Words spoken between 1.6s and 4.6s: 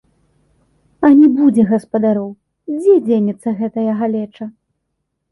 гаспадароў, дзе дзенецца гэтая галеча?